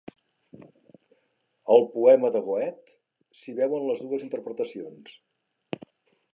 [1.75, 2.97] Al poema de Goethe
[3.41, 5.17] s'hi veuen les dues interpretacions.